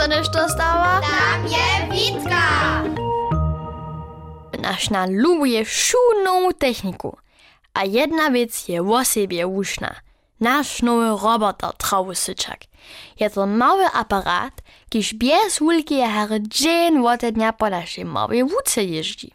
[0.00, 1.00] dostaneš to stała?
[1.00, 2.82] Tam je Witka!
[4.62, 7.16] Nasz na lubuje szumną techniku.
[7.74, 9.94] A jedna věc je o sobie łuszna.
[10.40, 12.60] Nasz nowy roboter Trauwysyczak.
[13.20, 18.84] Je to mały aparat, kiż bez ulki hery dzień wote dnia po naszej małej wódce
[18.84, 19.30] jeździ.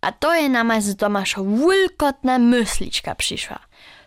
[0.00, 3.58] A to je nama z domasza wulkotna mysliczka przyszła.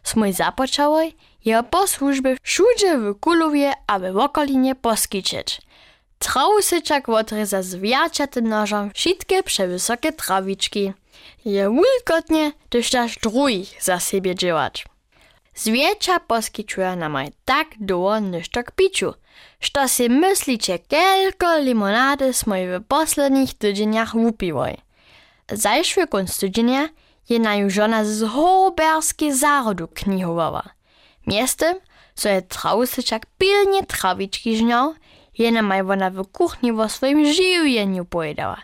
[0.05, 1.15] Smoj započałoj
[1.45, 5.61] je po służbie wszędzie w Kulowie, aby w okolinie poskiczyć.
[6.19, 10.93] Trauwysyczak odreza z wiaczatym nożem wszystkie przewysokie trawiczki.
[11.45, 14.85] Je wulkotnie, gdyż też drugich za siebie działać.
[15.55, 19.13] Zwiecia poskiczuje nam tak długo niż to k piciu,
[19.59, 24.77] što si myślicie, kelko limonady smoj w poslednich tydzieniach wupiłoj.
[25.51, 26.89] Zajszły kunst tydzienia
[27.29, 30.63] je na żona z hoberskiej zarodu knihowała.
[31.27, 31.77] Miestem,
[32.15, 34.93] co je Trauwysyczak pilnie trawiczki żniał,
[35.37, 38.57] je nam ona w kuchni o swoim żywieniu pojedała.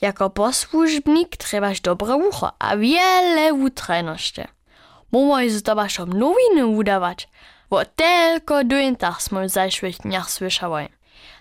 [0.00, 4.42] Jako posłużbnik trzebaś dobre ucho, a wiele utrajności.
[5.12, 7.28] Momo z tobašom nowiny udawać,
[7.70, 9.40] bo tylko dojętach smo
[9.98, 10.88] w dniach słyszałoj.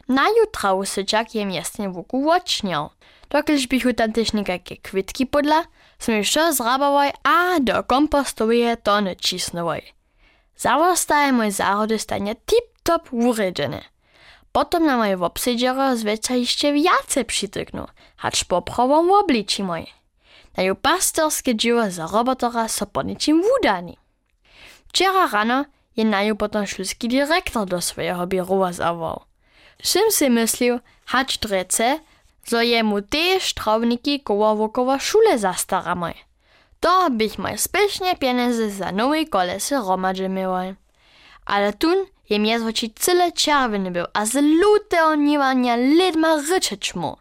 [0.08, 2.90] Na jutra usyczak je miestnie wokół łoczniał.
[3.30, 5.64] Dokądś bychu tam też nikakie kwitki podla,
[6.00, 9.82] smo jeszcze zrabałoj, a do kompostowej tony cisnąłoj.
[10.58, 13.82] Zawostaje mój zahody stanie tip-top uredzene.
[14.52, 17.86] Potom na moje obsydziero zwiecia jeszcze więcej przytykną,
[18.18, 19.86] hacz poprawą w obliczy moje.
[20.58, 23.98] Na ju pastorskie dzieło za robotora so po niczym wudani.
[24.88, 25.66] Wczera rano
[25.98, 29.22] je na ju potom szulski dyrektor do swojego biura zawołał.
[29.84, 32.00] Szym si myślił, hacz drece,
[32.48, 36.14] zo jemu też trawniki koło wokoło szule zastaramy.
[36.80, 40.54] To bych maj spiesznie pieniądze za nowe kolesy romadzy miał.
[41.46, 47.18] Ale tun je miezwoci cyle czerwony a z lutego niwania lidma ryczeć mu.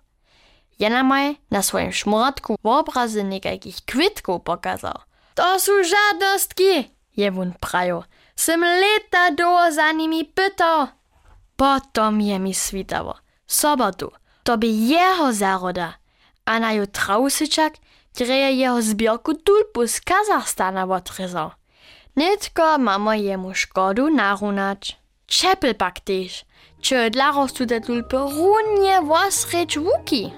[0.79, 4.99] Jana maj na swoim szmuratku obrazy niekakich kwitków pokazał.
[5.35, 8.05] To są żadostki, je wun prajo.
[8.37, 10.87] Sym leta do za nimi pytał.
[11.57, 13.15] Potom je mi svitało.
[13.47, 14.11] Sobotu,
[14.43, 15.95] to by jeho zaroda.
[16.45, 17.73] A na ju Trausyczak
[18.15, 21.51] dreje jeho zbierku tulpu z Kazachstana odrezał.
[22.17, 24.97] Nitko mamo jemu szkodu narunać.
[25.27, 26.45] Czepel pak też.
[26.81, 30.33] Czy dla rostu te runie wosrecz łuki.